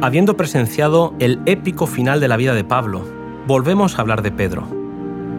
Habiendo 0.00 0.34
presenciado 0.38 1.14
el 1.18 1.40
épico 1.44 1.86
final 1.86 2.20
de 2.20 2.28
la 2.28 2.38
vida 2.38 2.54
de 2.54 2.64
Pablo, 2.64 3.04
volvemos 3.46 3.98
a 3.98 4.00
hablar 4.00 4.22
de 4.22 4.32
Pedro. 4.32 4.66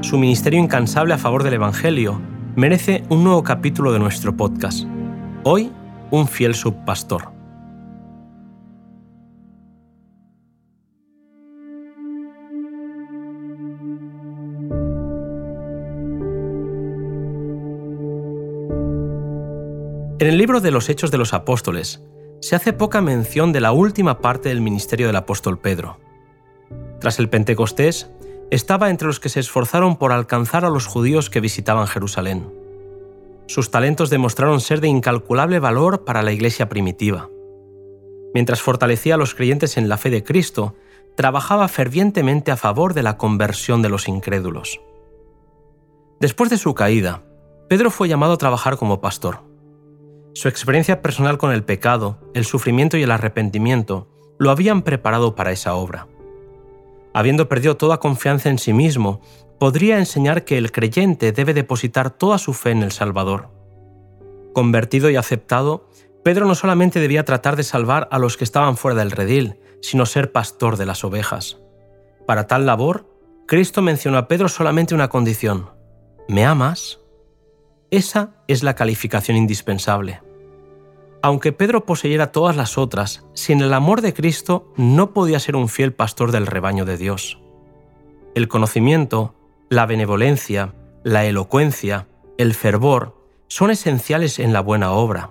Su 0.01 0.19
ministerio 0.19 0.59
incansable 0.59 1.15
a 1.15 1.17
favor 1.17 1.41
del 1.41 1.55
Evangelio 1.55 2.21
merece 2.55 3.05
un 3.09 3.23
nuevo 3.23 3.41
capítulo 3.41 3.91
de 3.91 3.97
nuestro 3.97 4.37
podcast. 4.37 4.85
Hoy, 5.43 5.71
un 6.11 6.27
fiel 6.27 6.53
subpastor. 6.53 7.33
En 20.19 20.27
el 20.29 20.37
libro 20.37 20.61
de 20.61 20.69
los 20.69 20.87
Hechos 20.87 21.09
de 21.09 21.17
los 21.17 21.33
Apóstoles 21.33 22.03
se 22.43 22.57
hace 22.57 22.73
poca 22.73 22.99
mención 22.99 23.53
de 23.53 23.61
la 23.61 23.71
última 23.71 24.19
parte 24.19 24.49
del 24.49 24.59
ministerio 24.59 25.07
del 25.07 25.15
apóstol 25.15 25.59
Pedro. 25.59 25.97
Tras 26.99 27.17
el 27.19 27.29
Pentecostés, 27.29 28.09
estaba 28.51 28.89
entre 28.89 29.07
los 29.07 29.21
que 29.21 29.29
se 29.29 29.39
esforzaron 29.39 29.95
por 29.95 30.11
alcanzar 30.11 30.65
a 30.65 30.69
los 30.69 30.85
judíos 30.85 31.29
que 31.29 31.39
visitaban 31.39 31.87
Jerusalén. 31.87 32.51
Sus 33.47 33.71
talentos 33.71 34.09
demostraron 34.09 34.59
ser 34.59 34.81
de 34.81 34.89
incalculable 34.89 35.59
valor 35.59 36.03
para 36.03 36.21
la 36.21 36.33
iglesia 36.33 36.67
primitiva. 36.67 37.29
Mientras 38.33 38.61
fortalecía 38.61 39.15
a 39.15 39.17
los 39.17 39.35
creyentes 39.35 39.77
en 39.77 39.87
la 39.87 39.95
fe 39.95 40.09
de 40.09 40.25
Cristo, 40.25 40.75
trabajaba 41.15 41.69
fervientemente 41.69 42.51
a 42.51 42.57
favor 42.57 42.93
de 42.93 43.03
la 43.03 43.15
conversión 43.15 43.81
de 43.81 43.87
los 43.87 44.09
incrédulos. 44.09 44.81
Después 46.19 46.49
de 46.49 46.57
su 46.57 46.75
caída, 46.75 47.23
Pedro 47.69 47.89
fue 47.89 48.09
llamado 48.09 48.33
a 48.33 48.37
trabajar 48.37 48.75
como 48.75 48.99
pastor. 48.99 49.52
Su 50.33 50.47
experiencia 50.47 51.01
personal 51.03 51.37
con 51.37 51.51
el 51.51 51.63
pecado, 51.63 52.17
el 52.33 52.45
sufrimiento 52.45 52.97
y 52.97 53.03
el 53.03 53.11
arrepentimiento 53.11 54.07
lo 54.39 54.49
habían 54.49 54.81
preparado 54.81 55.35
para 55.35 55.51
esa 55.51 55.75
obra. 55.75 56.07
Habiendo 57.13 57.47
perdido 57.47 57.77
toda 57.77 57.99
confianza 57.99 58.49
en 58.49 58.57
sí 58.57 58.73
mismo, 58.73 59.21
podría 59.59 59.99
enseñar 59.99 60.43
que 60.43 60.57
el 60.57 60.71
creyente 60.71 61.31
debe 61.31 61.53
depositar 61.53 62.09
toda 62.09 62.39
su 62.39 62.53
fe 62.53 62.71
en 62.71 62.81
el 62.81 62.91
Salvador. 62.91 63.49
Convertido 64.53 65.11
y 65.11 65.17
aceptado, 65.17 65.87
Pedro 66.23 66.47
no 66.47 66.55
solamente 66.55 66.99
debía 66.99 67.25
tratar 67.25 67.55
de 67.55 67.63
salvar 67.63 68.07
a 68.11 68.17
los 68.17 68.35
que 68.35 68.43
estaban 68.43 68.75
fuera 68.75 68.97
del 68.97 69.11
redil, 69.11 69.59
sino 69.81 70.07
ser 70.07 70.31
pastor 70.31 70.77
de 70.77 70.87
las 70.87 71.03
ovejas. 71.03 71.59
Para 72.25 72.47
tal 72.47 72.65
labor, 72.65 73.07
Cristo 73.45 73.83
mencionó 73.83 74.17
a 74.17 74.27
Pedro 74.27 74.49
solamente 74.49 74.95
una 74.95 75.09
condición. 75.09 75.69
¿Me 76.27 76.43
amas? 76.43 77.02
Esa 77.93 78.31
es 78.47 78.63
la 78.63 78.73
calificación 78.73 79.37
indispensable. 79.37 80.19
Aunque 81.21 81.51
Pedro 81.51 81.85
poseyera 81.85 82.31
todas 82.31 82.55
las 82.55 82.79
otras, 82.79 83.23
sin 83.35 83.61
el 83.61 83.71
amor 83.71 84.01
de 84.01 84.15
Cristo 84.15 84.73
no 84.77 85.13
podía 85.13 85.39
ser 85.39 85.55
un 85.55 85.69
fiel 85.69 85.93
pastor 85.93 86.31
del 86.31 86.47
rebaño 86.47 86.85
de 86.85 86.97
Dios. 86.97 87.39
El 88.33 88.47
conocimiento, 88.47 89.35
la 89.69 89.85
benevolencia, 89.85 90.73
la 91.03 91.25
elocuencia, 91.25 92.07
el 92.39 92.55
fervor 92.55 93.15
son 93.47 93.69
esenciales 93.69 94.39
en 94.39 94.53
la 94.53 94.61
buena 94.61 94.91
obra, 94.93 95.29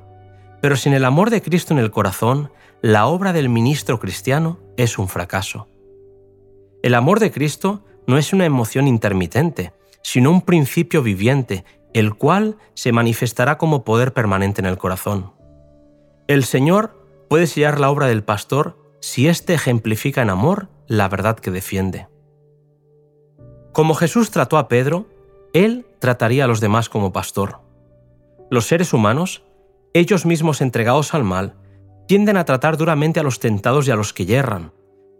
pero 0.60 0.76
sin 0.76 0.92
el 0.92 1.04
amor 1.04 1.30
de 1.30 1.42
Cristo 1.42 1.74
en 1.74 1.80
el 1.80 1.90
corazón, 1.90 2.52
la 2.80 3.06
obra 3.06 3.32
del 3.32 3.48
ministro 3.48 3.98
cristiano 3.98 4.60
es 4.76 4.98
un 4.98 5.08
fracaso. 5.08 5.66
El 6.84 6.94
amor 6.94 7.18
de 7.18 7.32
Cristo 7.32 7.82
no 8.06 8.18
es 8.18 8.32
una 8.32 8.44
emoción 8.44 8.86
intermitente, 8.86 9.72
sino 10.02 10.30
un 10.30 10.42
principio 10.42 11.02
viviente 11.02 11.64
el 11.94 12.14
cual 12.14 12.56
se 12.74 12.92
manifestará 12.92 13.58
como 13.58 13.84
poder 13.84 14.12
permanente 14.12 14.60
en 14.60 14.66
el 14.66 14.78
corazón. 14.78 15.32
El 16.26 16.44
Señor 16.44 16.96
puede 17.28 17.46
sellar 17.46 17.80
la 17.80 17.90
obra 17.90 18.06
del 18.06 18.24
pastor 18.24 18.78
si 19.00 19.28
éste 19.28 19.54
ejemplifica 19.54 20.22
en 20.22 20.30
amor 20.30 20.68
la 20.86 21.08
verdad 21.08 21.38
que 21.38 21.50
defiende. 21.50 22.08
Como 23.72 23.94
Jesús 23.94 24.30
trató 24.30 24.58
a 24.58 24.68
Pedro, 24.68 25.06
Él 25.52 25.86
trataría 25.98 26.44
a 26.44 26.46
los 26.46 26.60
demás 26.60 26.88
como 26.88 27.12
pastor. 27.12 27.60
Los 28.50 28.66
seres 28.66 28.92
humanos, 28.92 29.44
ellos 29.94 30.26
mismos 30.26 30.60
entregados 30.60 31.14
al 31.14 31.24
mal, 31.24 31.54
tienden 32.06 32.36
a 32.36 32.44
tratar 32.44 32.76
duramente 32.76 33.20
a 33.20 33.22
los 33.22 33.40
tentados 33.40 33.88
y 33.88 33.90
a 33.90 33.96
los 33.96 34.12
que 34.12 34.26
yerran, 34.26 34.72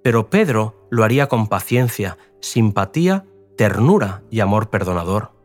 pero 0.02 0.28
Pedro 0.28 0.86
lo 0.90 1.04
haría 1.04 1.28
con 1.28 1.48
paciencia, 1.48 2.18
simpatía, 2.40 3.24
ternura 3.56 4.22
y 4.30 4.40
amor 4.40 4.68
perdonador 4.68 5.41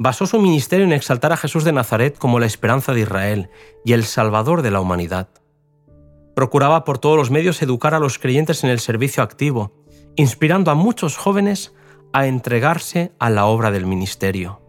basó 0.00 0.24
su 0.24 0.40
ministerio 0.40 0.86
en 0.86 0.94
exaltar 0.94 1.30
a 1.30 1.36
Jesús 1.36 1.62
de 1.62 1.72
Nazaret 1.72 2.16
como 2.16 2.40
la 2.40 2.46
esperanza 2.46 2.94
de 2.94 3.02
Israel 3.02 3.50
y 3.84 3.92
el 3.92 4.04
Salvador 4.04 4.62
de 4.62 4.70
la 4.70 4.80
humanidad. 4.80 5.28
Procuraba 6.34 6.84
por 6.84 6.96
todos 6.96 7.18
los 7.18 7.30
medios 7.30 7.60
educar 7.60 7.92
a 7.92 7.98
los 7.98 8.18
creyentes 8.18 8.64
en 8.64 8.70
el 8.70 8.80
servicio 8.80 9.22
activo, 9.22 9.74
inspirando 10.16 10.70
a 10.70 10.74
muchos 10.74 11.18
jóvenes 11.18 11.74
a 12.14 12.26
entregarse 12.26 13.12
a 13.18 13.28
la 13.28 13.44
obra 13.44 13.70
del 13.70 13.84
ministerio. 13.84 14.62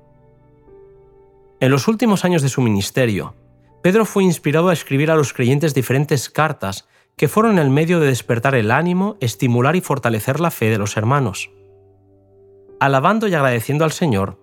En 1.62 1.72
los 1.72 1.88
últimos 1.88 2.26
años 2.26 2.42
de 2.42 2.50
su 2.50 2.60
ministerio, 2.60 3.34
Pedro 3.82 4.04
fue 4.04 4.26
inspirado 4.26 4.68
a 4.68 4.74
escribir 4.74 5.12
a 5.12 5.16
los 5.16 5.32
creyentes 5.32 5.74
diferentes 5.74 6.30
cartas 6.30 6.90
que 7.16 7.30
fueron 7.30 7.58
el 7.58 7.70
medio 7.70 8.02
de 8.02 8.08
despertar 8.08 8.54
el 8.54 8.70
ánimo, 8.70 9.16
estimular 9.22 9.78
y 9.78 9.82
fortalecer 9.82 10.42
la 10.42 10.52
fe 10.52 10.70
de 10.70 10.78
los 10.78 10.98
hermanos. 10.98 11.52
Alabando 12.82 13.30
y 13.30 13.34
agradeciendo 13.34 13.86
al 13.86 13.94
Señor, 13.94 14.41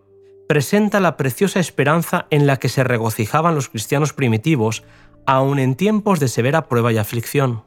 presenta 0.48 0.98
la 0.98 1.16
preciosa 1.19 1.60
esperanza 1.60 2.26
en 2.31 2.47
la 2.47 2.56
que 2.56 2.70
se 2.70 2.82
regocijaban 2.82 3.54
los 3.54 3.69
cristianos 3.69 4.14
primitivos, 4.14 4.82
aun 5.26 5.59
en 5.59 5.76
tiempos 5.76 6.20
de 6.20 6.28
severa 6.28 6.69
prueba 6.69 6.91
y 6.91 6.97
aflicción. 6.97 7.64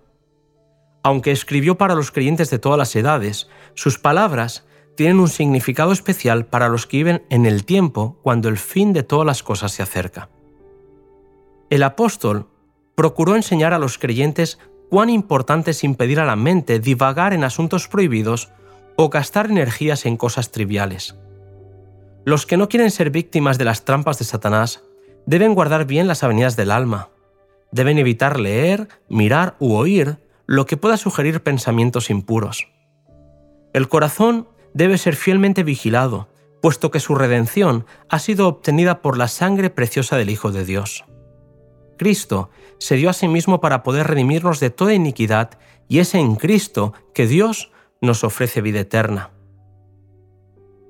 Aunque 1.04 1.32
escribió 1.32 1.78
para 1.78 1.96
los 1.96 2.12
creyentes 2.12 2.50
de 2.50 2.60
todas 2.60 2.80
las 2.80 2.96
edades, 2.96 3.50
sus 3.76 4.00
palabras 4.00 4.66
tienen 4.96 5.20
un 5.20 5.30
significado 5.30 5.92
especial 5.92 6.48
para 6.48 6.70
los 6.70 6.88
que 6.88 6.98
viven 6.98 7.24
en 7.30 7.46
el 7.46 7.66
tiempo 7.66 8.20
cuando 8.24 8.50
el 8.50 8.58
fin 8.58 8.94
de 8.94 9.04
todas 9.04 9.28
las 9.28 9.44
cosas 9.44 9.72
se 9.72 9.84
acerca. 9.84 10.30
El 11.70 11.84
apóstol 11.84 12.50
procuró 12.96 13.36
enseñar 13.36 13.74
a 13.74 13.80
los 13.80 14.00
creyentes 14.00 14.60
cuán 14.90 15.10
importante 15.10 15.72
es 15.72 15.84
impedir 15.84 16.20
a 16.20 16.26
la 16.26 16.36
mente 16.36 16.80
divagar 16.80 17.34
en 17.34 17.44
asuntos 17.44 17.88
prohibidos 17.88 18.52
o 18.98 19.10
gastar 19.10 19.50
energías 19.50 20.06
en 20.06 20.18
cosas 20.18 20.52
triviales. 20.52 21.16
Los 22.24 22.46
que 22.46 22.58
no 22.58 22.70
quieren 22.70 22.92
ser 22.92 23.10
víctimas 23.10 23.58
de 23.58 23.66
las 23.66 23.84
trampas 23.84 24.20
de 24.20 24.26
Satanás 24.26 24.84
deben 25.26 25.56
guardar 25.56 25.86
bien 25.86 26.08
las 26.08 26.24
avenidas 26.24 26.56
del 26.56 26.72
alma. 26.72 27.10
Deben 27.72 27.98
evitar 27.98 28.40
leer, 28.40 28.88
mirar 29.10 29.56
u 29.60 29.74
oír 29.74 30.18
lo 30.46 30.66
que 30.66 30.78
pueda 30.78 30.98
sugerir 30.98 31.42
pensamientos 31.42 32.10
impuros. 32.10 32.68
El 33.74 33.88
corazón 33.88 34.48
debe 34.74 34.98
ser 34.98 35.16
fielmente 35.16 35.64
vigilado, 35.64 36.30
puesto 36.62 36.92
que 36.92 37.00
su 37.00 37.16
redención 37.16 37.86
ha 38.10 38.20
sido 38.20 38.48
obtenida 38.48 39.02
por 39.02 39.18
la 39.18 39.28
sangre 39.28 39.70
preciosa 39.70 40.16
del 40.18 40.30
Hijo 40.30 40.52
de 40.52 40.66
Dios. 40.66 41.06
Cristo 41.98 42.50
se 42.78 42.96
dio 42.96 43.10
a 43.10 43.14
sí 43.14 43.28
mismo 43.28 43.62
para 43.62 43.82
poder 43.84 44.08
redimirnos 44.08 44.60
de 44.60 44.70
toda 44.70 44.94
iniquidad 44.94 45.58
y 45.88 46.00
es 46.00 46.14
en 46.14 46.36
Cristo 46.36 46.94
que 47.14 47.28
Dios 47.28 47.72
nos 48.00 48.24
ofrece 48.24 48.62
vida 48.62 48.80
eterna. 48.80 49.32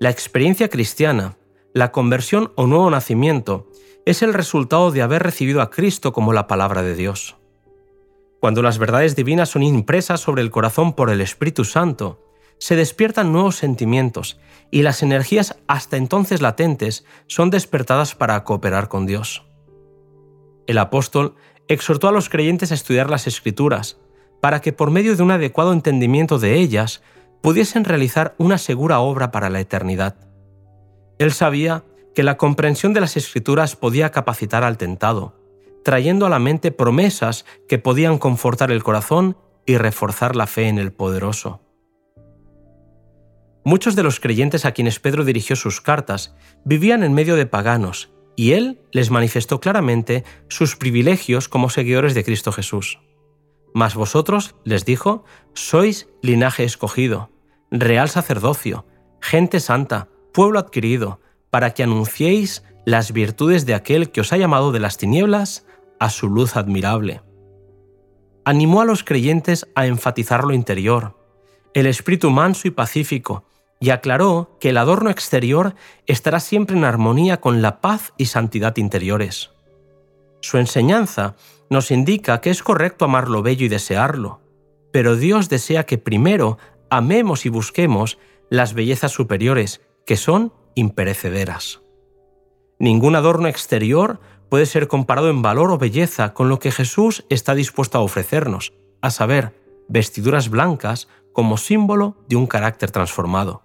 La 0.01 0.09
experiencia 0.09 0.67
cristiana, 0.67 1.38
la 1.75 1.91
conversión 1.91 2.53
o 2.56 2.66
nuevo 2.66 2.89
nacimiento, 2.89 3.69
es 4.03 4.23
el 4.23 4.34
resultado 4.34 4.89
de 4.89 5.03
haber 5.03 5.22
recibido 5.22 5.62
a 5.62 5.69
Cristo 5.69 6.12
como 6.12 6.34
la 6.34 6.47
palabra 6.47 6.81
de 6.81 6.95
Dios. 6.95 7.38
Cuando 8.39 8.63
las 8.63 8.79
verdades 8.79 9.16
divinas 9.16 9.50
son 9.50 9.62
impresas 9.62 10.19
sobre 10.19 10.41
el 10.41 10.50
corazón 10.50 10.94
por 10.94 11.12
el 11.12 11.22
Espíritu 11.22 11.66
Santo, 11.66 12.19
se 12.57 12.75
despiertan 12.75 13.31
nuevos 13.31 13.57
sentimientos 13.57 14.39
y 14.72 14.81
las 14.81 15.03
energías 15.03 15.59
hasta 15.67 15.97
entonces 15.97 16.41
latentes 16.41 17.06
son 17.28 17.51
despertadas 17.51 18.16
para 18.16 18.44
cooperar 18.44 18.88
con 18.88 19.06
Dios. 19.06 19.45
El 20.66 20.79
apóstol 20.79 21.35
exhortó 21.68 22.07
a 22.07 22.12
los 22.12 22.28
creyentes 22.28 22.72
a 22.72 22.73
estudiar 22.73 23.07
las 23.07 23.28
Escrituras, 23.28 24.00
para 24.39 24.62
que 24.62 24.74
por 24.74 24.89
medio 24.89 25.15
de 25.15 25.21
un 25.21 25.30
adecuado 25.30 25.74
entendimiento 25.74 26.39
de 26.39 26.56
ellas 26.56 27.04
pudiesen 27.42 27.84
realizar 27.84 28.36
una 28.38 28.58
segura 28.58 29.00
obra 29.00 29.32
para 29.32 29.50
la 29.50 29.60
eternidad. 29.60 30.16
Él 31.18 31.32
sabía 31.32 31.84
que 32.14 32.24
la 32.24 32.38
comprensión 32.38 32.94
de 32.94 33.02
las 33.02 33.18
escrituras 33.18 33.76
podía 33.76 34.12
capacitar 34.12 34.64
al 34.64 34.78
tentado, 34.78 35.36
trayendo 35.84 36.26
a 36.26 36.30
la 36.30 36.40
mente 36.40 36.72
promesas 36.72 37.46
que 37.68 37.80
podían 37.80 38.18
confortar 38.18 38.72
el 38.72 38.84
corazón 38.84 39.38
y 39.66 39.78
reforzar 39.78 40.36
la 40.36 40.48
fe 40.48 40.68
en 40.68 40.78
el 40.78 40.92
poderoso. 40.92 41.62
Muchos 43.64 43.96
de 43.96 44.04
los 44.04 44.20
creyentes 44.20 44.66
a 44.66 44.72
quienes 44.72 45.00
Pedro 45.00 45.24
dirigió 45.24 45.56
sus 45.56 45.82
cartas 45.82 46.36
vivían 46.66 47.04
en 47.04 47.14
medio 47.14 47.36
de 47.36 47.46
paganos, 47.46 48.12
y 48.36 48.54
él 48.54 48.80
les 48.92 49.12
manifestó 49.12 49.60
claramente 49.60 50.24
sus 50.48 50.76
privilegios 50.76 51.48
como 51.48 51.70
seguidores 51.70 52.16
de 52.16 52.24
Cristo 52.24 52.52
Jesús. 52.52 53.00
Mas 53.73 53.95
vosotros, 53.95 54.56
les 54.63 54.85
dijo, 54.85 55.23
sois 55.53 56.09
linaje 56.21 56.63
escogido, 56.63 57.29
real 57.71 58.09
sacerdocio, 58.09 58.85
gente 59.21 59.59
santa, 59.59 60.09
pueblo 60.33 60.59
adquirido, 60.59 61.19
para 61.50 61.73
que 61.73 61.83
anunciéis 61.83 62.63
las 62.85 63.12
virtudes 63.12 63.65
de 63.65 63.75
aquel 63.75 64.12
que 64.12 64.21
os 64.21 64.33
ha 64.33 64.38
llamado 64.38 64.71
de 64.71 64.79
las 64.79 64.97
tinieblas 64.97 65.65
a 66.00 66.09
su 66.09 66.27
luz 66.27 66.56
admirable. 66.56 67.21
animó 68.44 68.81
a 68.81 68.85
los 68.85 69.03
creyentes 69.03 69.68
a 69.75 69.85
enfatizar 69.85 70.44
lo 70.44 70.53
interior, 70.53 71.15
el 71.73 71.85
espíritu 71.85 72.31
manso 72.31 72.68
y 72.68 72.71
pacífico, 72.71 73.45
y 73.79 73.89
aclaró 73.89 74.57
que 74.59 74.69
el 74.69 74.77
adorno 74.77 75.09
exterior 75.09 75.75
estará 76.06 76.39
siempre 76.39 76.75
en 76.75 76.83
armonía 76.83 77.41
con 77.41 77.62
la 77.62 77.81
paz 77.81 78.13
y 78.18 78.25
santidad 78.25 78.77
interiores. 78.77 79.51
Su 80.42 80.58
enseñanza 80.58 81.36
nos 81.70 81.92
indica 81.92 82.42
que 82.42 82.50
es 82.50 82.64
correcto 82.64 83.06
amar 83.06 83.30
lo 83.30 83.42
bello 83.42 83.66
y 83.66 83.70
desearlo, 83.70 84.42
pero 84.92 85.16
Dios 85.16 85.50
desea 85.50 85.86
que 85.86 85.98
primero 85.98 86.58
amemos 86.90 87.46
y 87.46 87.50
busquemos 87.50 88.18
las 88.50 88.74
bellezas 88.74 89.12
superiores, 89.12 89.82
que 90.06 90.18
son 90.18 90.54
imperecederas. 90.76 91.82
Ningún 92.80 93.16
adorno 93.16 93.48
exterior 93.48 94.20
puede 94.50 94.66
ser 94.66 94.88
comparado 94.90 95.30
en 95.30 95.42
valor 95.42 95.72
o 95.72 95.78
belleza 95.78 96.34
con 96.34 96.50
lo 96.50 96.60
que 96.60 96.72
Jesús 96.72 97.26
está 97.30 97.56
dispuesto 97.56 97.98
a 97.98 98.02
ofrecernos, 98.02 98.74
a 99.02 99.12
saber, 99.12 99.56
vestiduras 99.88 100.50
blancas 100.50 101.08
como 101.32 101.58
símbolo 101.58 102.18
de 102.28 102.36
un 102.36 102.48
carácter 102.48 102.92
transformado. 102.92 103.64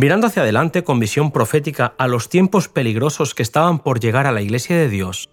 Mirando 0.00 0.28
hacia 0.28 0.42
adelante 0.42 0.84
con 0.84 1.00
visión 1.00 1.32
profética 1.32 1.96
a 1.98 2.06
los 2.06 2.28
tiempos 2.28 2.68
peligrosos 2.68 3.34
que 3.34 3.42
estaban 3.42 3.80
por 3.80 3.98
llegar 3.98 4.28
a 4.28 4.32
la 4.32 4.40
Iglesia 4.40 4.76
de 4.76 4.88
Dios, 4.88 5.28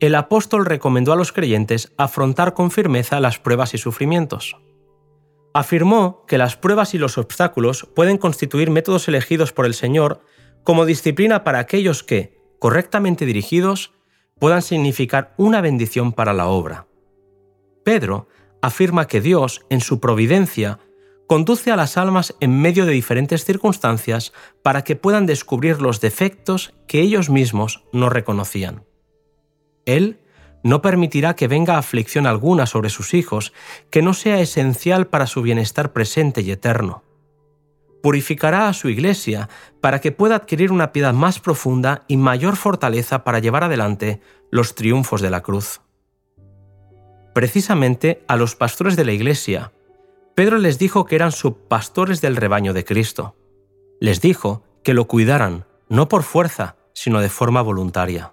el 0.00 0.14
apóstol 0.16 0.66
recomendó 0.66 1.14
a 1.14 1.16
los 1.16 1.32
creyentes 1.32 1.94
afrontar 1.96 2.52
con 2.52 2.70
firmeza 2.70 3.20
las 3.20 3.38
pruebas 3.38 3.72
y 3.72 3.78
sufrimientos. 3.78 4.58
Afirmó 5.54 6.26
que 6.26 6.36
las 6.36 6.58
pruebas 6.58 6.92
y 6.92 6.98
los 6.98 7.16
obstáculos 7.16 7.88
pueden 7.94 8.18
constituir 8.18 8.68
métodos 8.68 9.08
elegidos 9.08 9.54
por 9.54 9.64
el 9.64 9.72
Señor 9.72 10.20
como 10.62 10.84
disciplina 10.84 11.42
para 11.42 11.60
aquellos 11.60 12.02
que, 12.02 12.38
correctamente 12.58 13.24
dirigidos, 13.24 13.94
puedan 14.38 14.60
significar 14.60 15.32
una 15.38 15.62
bendición 15.62 16.12
para 16.12 16.34
la 16.34 16.48
obra. 16.48 16.86
Pedro 17.82 18.28
afirma 18.60 19.06
que 19.06 19.22
Dios, 19.22 19.64
en 19.70 19.80
su 19.80 20.00
providencia, 20.00 20.80
conduce 21.26 21.70
a 21.70 21.76
las 21.76 21.96
almas 21.96 22.34
en 22.40 22.60
medio 22.60 22.84
de 22.84 22.92
diferentes 22.92 23.44
circunstancias 23.44 24.32
para 24.62 24.82
que 24.84 24.96
puedan 24.96 25.26
descubrir 25.26 25.80
los 25.80 26.00
defectos 26.00 26.74
que 26.86 27.00
ellos 27.00 27.30
mismos 27.30 27.84
no 27.92 28.08
reconocían. 28.08 28.84
Él 29.86 30.20
no 30.62 30.82
permitirá 30.82 31.34
que 31.34 31.48
venga 31.48 31.78
aflicción 31.78 32.26
alguna 32.26 32.66
sobre 32.66 32.90
sus 32.90 33.14
hijos 33.14 33.52
que 33.90 34.02
no 34.02 34.14
sea 34.14 34.40
esencial 34.40 35.08
para 35.08 35.26
su 35.26 35.42
bienestar 35.42 35.92
presente 35.92 36.42
y 36.42 36.50
eterno 36.50 37.02
purificará 38.02 38.68
a 38.68 38.74
su 38.74 38.88
iglesia 38.88 39.48
para 39.80 40.00
que 40.00 40.12
pueda 40.12 40.34
adquirir 40.34 40.72
una 40.72 40.92
piedad 40.92 41.14
más 41.14 41.38
profunda 41.38 42.02
y 42.08 42.18
mayor 42.18 42.56
fortaleza 42.56 43.24
para 43.24 43.38
llevar 43.38 43.64
adelante 43.64 44.20
los 44.50 44.74
triunfos 44.74 45.22
de 45.22 45.30
la 45.30 45.42
cruz. 45.42 45.80
Precisamente 47.32 48.22
a 48.28 48.36
los 48.36 48.56
pastores 48.56 48.96
de 48.96 49.06
la 49.06 49.12
iglesia, 49.12 49.72
Pedro 50.34 50.58
les 50.58 50.78
dijo 50.78 51.04
que 51.04 51.16
eran 51.16 51.32
subpastores 51.32 52.20
del 52.20 52.36
rebaño 52.36 52.72
de 52.72 52.84
Cristo. 52.84 53.36
Les 54.00 54.20
dijo 54.20 54.64
que 54.82 54.94
lo 54.94 55.06
cuidaran, 55.06 55.66
no 55.88 56.08
por 56.08 56.22
fuerza, 56.22 56.76
sino 56.94 57.20
de 57.20 57.28
forma 57.28 57.62
voluntaria. 57.62 58.32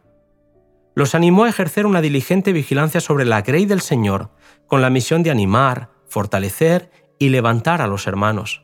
Los 0.96 1.16
animó 1.16 1.44
a 1.44 1.50
ejercer 1.50 1.86
una 1.86 2.02
diligente 2.02 2.54
vigilancia 2.54 3.02
sobre 3.02 3.26
la 3.26 3.42
grey 3.42 3.66
del 3.66 3.82
Señor, 3.82 4.32
con 4.68 4.82
la 4.82 4.90
misión 4.90 5.24
de 5.24 5.32
animar, 5.32 5.90
fortalecer 6.08 6.92
y 7.20 7.30
levantar 7.30 7.82
a 7.82 7.88
los 7.88 8.08
hermanos 8.08 8.64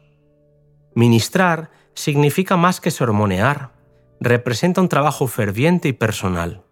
Ministrar 0.96 1.72
significa 1.94 2.56
más 2.56 2.80
que 2.80 2.90
sermonear, 2.90 3.74
representa 4.22 4.80
un 4.80 4.88
trabajo 4.88 5.28
ferviente 5.28 5.90
y 5.90 5.94
personal. 5.94 6.64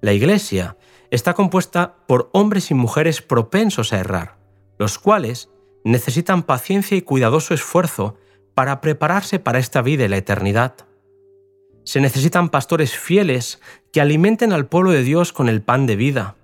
La 0.00 0.12
Iglesia 0.12 0.76
está 1.10 1.34
compuesta 1.34 1.96
por 2.06 2.30
hombres 2.32 2.70
y 2.70 2.74
mujeres 2.74 3.22
propensos 3.22 3.92
a 3.92 3.98
errar, 3.98 4.36
los 4.78 5.00
cuales 5.00 5.50
necesitan 5.84 6.42
paciencia 6.42 6.96
y 6.96 7.02
cuidadoso 7.02 7.54
esfuerzo 7.54 8.16
para 8.54 8.80
prepararse 8.80 9.38
para 9.38 9.58
esta 9.58 9.82
vida 9.82 10.04
y 10.04 10.08
la 10.08 10.16
eternidad. 10.16 10.74
Se 11.84 12.00
necesitan 12.00 12.48
pastores 12.48 12.96
fieles 12.96 13.60
que 13.92 14.00
alimenten 14.00 14.52
al 14.52 14.66
pueblo 14.66 14.90
de 14.90 15.02
Dios 15.02 15.32
con 15.32 15.48
el 15.48 15.62
pan 15.62 15.86
de 15.86 15.96
vida, 15.96 16.36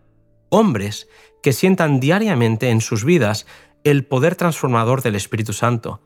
hombres 0.49 1.09
que 1.43 1.53
sientan 1.53 1.99
diariamente 1.99 2.71
en 2.71 2.81
sus 2.81 3.05
vidas 3.05 3.47
el 3.85 4.07
poder 4.07 4.37
transformador 4.37 5.03
del 5.03 5.17
Espíritu 5.17 5.53
Santo 5.53 6.01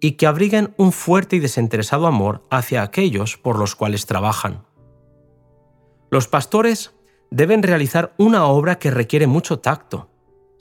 y 0.00 0.12
que 0.12 0.26
abriguen 0.26 0.74
un 0.76 0.92
fuerte 0.92 1.36
y 1.36 1.40
desinteresado 1.40 2.06
amor 2.06 2.42
hacia 2.50 2.82
aquellos 2.82 3.38
por 3.38 3.58
los 3.58 3.76
cuales 3.76 4.04
trabajan. 4.04 4.66
Los 6.10 6.28
pastores 6.28 6.92
deben 7.30 7.62
realizar 7.62 8.12
una 8.18 8.44
obra 8.44 8.78
que 8.78 8.90
requiere 8.90 9.26
mucho 9.26 9.60
tacto, 9.60 10.10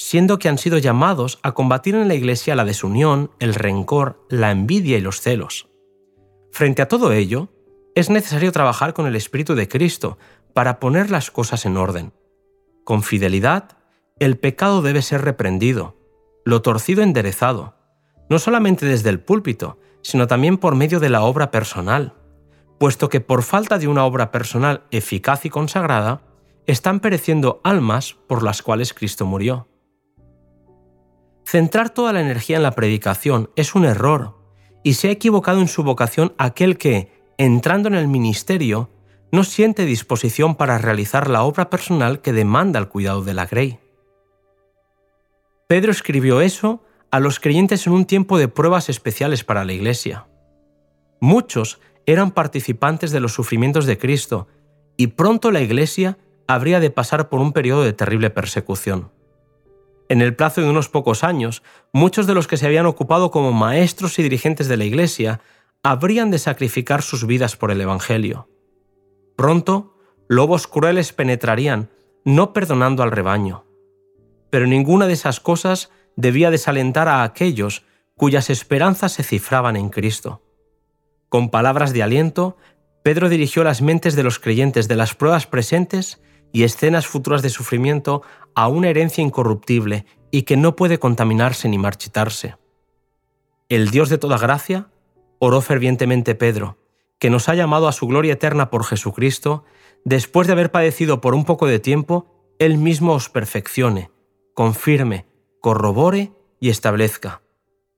siendo 0.02 0.40
que 0.40 0.50
han 0.50 0.58
sido 0.58 0.80
llamados 0.80 1.40
a 1.44 1.52
combatir 1.52 1.94
en 1.94 2.08
la 2.08 2.16
Iglesia 2.16 2.56
la 2.56 2.66
desunión, 2.66 3.30
el 3.40 3.54
rencor, 3.54 4.26
la 4.30 4.50
envidia 4.50 4.98
y 4.98 5.02
los 5.02 5.22
celos. 5.22 5.70
Frente 6.52 6.82
a 6.82 6.88
todo 6.88 7.12
ello, 7.14 7.50
es 7.94 8.10
necesario 8.10 8.52
trabajar 8.52 8.96
con 8.96 9.06
el 9.06 9.16
Espíritu 9.16 9.54
de 9.54 9.68
Cristo 9.68 10.18
para 10.56 10.80
poner 10.80 11.12
las 11.12 11.30
cosas 11.30 11.68
en 11.68 11.78
orden. 11.78 12.14
Con 12.84 13.04
fidelidad, 13.04 13.78
el 14.18 14.40
pecado 14.40 14.82
debe 14.82 15.04
ser 15.04 15.22
reprendido, 15.22 15.96
lo 16.46 16.64
torcido 16.64 17.04
enderezado, 17.04 17.76
no 18.28 18.40
solamente 18.40 18.88
desde 18.88 19.12
el 19.12 19.20
púlpito, 19.20 19.78
sino 20.02 20.26
también 20.26 20.58
por 20.58 20.74
medio 20.74 21.00
de 21.00 21.10
la 21.10 21.22
obra 21.22 21.52
personal, 21.52 22.16
puesto 22.80 23.08
que 23.08 23.22
por 23.22 23.44
falta 23.44 23.78
de 23.78 23.88
una 23.88 24.04
obra 24.04 24.32
personal 24.32 24.84
eficaz 24.90 25.46
y 25.46 25.52
consagrada, 25.52 26.24
están 26.66 27.02
pereciendo 27.02 27.62
almas 27.64 28.18
por 28.28 28.42
las 28.42 28.64
cuales 28.64 28.96
Cristo 28.96 29.28
murió. 29.28 29.68
Centrar 31.46 31.90
toda 31.90 32.14
la 32.14 32.22
energía 32.22 32.58
en 32.58 32.64
la 32.64 32.72
predicación 32.72 33.50
es 33.56 33.76
un 33.76 33.86
error, 33.86 34.38
y 34.84 34.94
se 34.94 35.10
ha 35.10 35.12
equivocado 35.12 35.60
en 35.60 35.68
su 35.68 35.84
vocación 35.84 36.34
aquel 36.38 36.78
que, 36.78 37.12
entrando 37.38 37.88
en 37.88 37.96
el 37.96 38.08
ministerio, 38.08 38.90
no 39.32 39.44
siente 39.44 39.86
disposición 39.86 40.56
para 40.56 40.78
realizar 40.78 41.30
la 41.30 41.44
obra 41.44 41.70
personal 41.70 42.22
que 42.22 42.34
demanda 42.34 42.80
el 42.80 42.90
cuidado 42.90 43.24
de 43.24 43.34
la 43.34 43.46
grey. 43.46 43.80
Pedro 45.68 45.92
escribió 45.92 46.42
eso 46.42 46.84
a 47.12 47.20
los 47.20 47.40
creyentes 47.40 47.88
en 47.88 47.94
un 47.94 48.06
tiempo 48.06 48.38
de 48.38 48.48
pruebas 48.48 48.90
especiales 48.90 49.44
para 49.44 49.64
la 49.64 49.74
Iglesia. 49.74 50.28
Muchos 51.22 51.80
eran 52.06 52.32
participantes 52.32 53.12
de 53.12 53.20
los 53.20 53.34
sufrimientos 53.34 53.86
de 53.86 53.98
Cristo 53.98 54.48
y 54.98 55.08
pronto 55.08 55.52
la 55.52 55.62
Iglesia 55.62 56.18
habría 56.48 56.80
de 56.80 56.90
pasar 56.90 57.30
por 57.30 57.40
un 57.40 57.54
periodo 57.54 57.84
de 57.84 57.94
terrible 57.94 58.30
persecución. 58.30 59.12
En 60.12 60.22
el 60.22 60.36
plazo 60.36 60.60
de 60.60 60.70
unos 60.70 60.90
pocos 60.90 61.24
años, 61.24 61.64
muchos 61.94 62.28
de 62.28 62.34
los 62.34 62.46
que 62.46 62.58
se 62.58 62.66
habían 62.66 62.86
ocupado 62.86 63.32
como 63.32 63.54
maestros 63.54 64.20
y 64.20 64.24
dirigentes 64.24 64.68
de 64.68 64.76
la 64.76 64.84
Iglesia 64.84 65.40
habrían 65.84 66.32
de 66.32 66.38
sacrificar 66.38 67.02
sus 67.02 67.26
vidas 67.26 67.56
por 67.56 67.72
el 67.72 67.80
Evangelio. 67.80 68.50
Pronto, 69.38 69.96
lobos 70.28 70.68
crueles 70.68 71.14
penetrarían, 71.14 71.92
no 72.26 72.52
perdonando 72.52 73.04
al 73.04 73.12
rebaño. 73.12 73.64
Pero 74.50 74.68
ninguna 74.68 75.08
de 75.08 75.14
esas 75.14 75.40
cosas 75.40 75.92
debía 76.18 76.52
desalentar 76.52 77.08
a 77.08 77.24
aquellos 77.24 77.86
cuyas 78.18 78.50
esperanzas 78.50 79.14
se 79.14 79.24
cifraban 79.24 79.78
en 79.78 79.88
Cristo. 79.88 80.44
Con 81.30 81.50
palabras 81.50 81.94
de 81.94 82.04
aliento, 82.04 82.58
Pedro 83.02 83.30
dirigió 83.30 83.64
las 83.64 83.82
mentes 83.82 84.18
de 84.18 84.24
los 84.24 84.40
creyentes 84.40 84.90
de 84.90 84.98
las 84.98 85.16
pruebas 85.16 85.48
presentes 85.48 86.20
y 86.52 86.64
escenas 86.64 87.08
futuras 87.08 87.42
de 87.42 87.50
sufrimiento 87.50 88.22
a 88.56 88.68
una 88.68 88.90
herencia 88.90 89.24
incorruptible 89.24 90.06
y 90.32 90.44
que 90.44 90.58
no 90.58 90.76
puede 90.76 91.00
contaminarse 91.00 91.70
ni 91.70 91.78
marchitarse. 91.78 92.56
El 93.70 93.90
Dios 93.90 94.10
de 94.10 94.18
toda 94.18 94.38
gracia, 94.38 94.90
oró 95.40 95.62
fervientemente 95.62 96.36
Pedro, 96.36 96.78
que 97.20 97.30
nos 97.30 97.50
ha 97.50 97.56
llamado 97.56 97.88
a 97.88 97.92
su 97.92 98.08
gloria 98.08 98.34
eterna 98.34 98.70
por 98.70 98.84
Jesucristo, 98.84 99.64
después 100.04 100.48
de 100.48 100.54
haber 100.54 100.72
padecido 100.72 101.22
por 101.22 101.36
un 101.36 101.46
poco 101.46 101.68
de 101.68 101.80
tiempo, 101.80 102.26
Él 102.60 102.78
mismo 102.78 103.14
os 103.14 103.30
perfeccione, 103.30 104.10
confirme, 104.54 105.26
corrobore 105.62 106.32
y 106.60 106.70
establezca. 106.70 107.42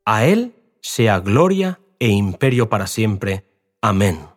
A 0.06 0.26
Él 0.26 0.56
sea 0.82 1.20
gloria 1.20 1.80
e 2.00 2.10
imperio 2.10 2.70
para 2.70 2.88
siempre. 2.88 3.46
Amén. 3.82 4.33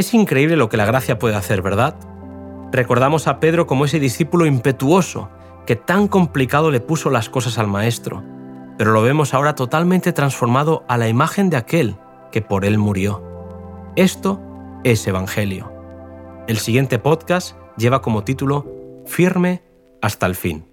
Es 0.00 0.14
increíble 0.14 0.56
lo 0.56 0.70
que 0.70 0.78
la 0.78 0.86
gracia 0.86 1.18
puede 1.18 1.36
hacer, 1.36 1.60
¿verdad? 1.60 1.94
Recordamos 2.72 3.26
a 3.26 3.38
Pedro 3.38 3.66
como 3.66 3.84
ese 3.84 4.00
discípulo 4.00 4.46
impetuoso 4.46 5.28
que 5.66 5.76
tan 5.76 6.08
complicado 6.08 6.70
le 6.70 6.80
puso 6.80 7.10
las 7.10 7.28
cosas 7.28 7.58
al 7.58 7.66
Maestro, 7.66 8.24
pero 8.78 8.92
lo 8.92 9.02
vemos 9.02 9.34
ahora 9.34 9.54
totalmente 9.54 10.14
transformado 10.14 10.86
a 10.88 10.96
la 10.96 11.08
imagen 11.08 11.50
de 11.50 11.58
aquel 11.58 11.96
que 12.32 12.40
por 12.40 12.64
él 12.64 12.78
murió. 12.78 13.22
Esto 13.94 14.40
es 14.84 15.06
Evangelio. 15.06 15.70
El 16.48 16.56
siguiente 16.56 16.98
podcast 16.98 17.54
lleva 17.76 18.00
como 18.00 18.24
título 18.24 19.04
Firme 19.04 19.62
hasta 20.00 20.24
el 20.24 20.34
fin. 20.34 20.69